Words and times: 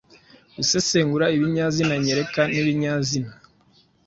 Gusesengura 0.55 1.25
ibinyazina 1.35 1.93
nyereka 2.05 2.41
n’ibinyazina 2.51 3.31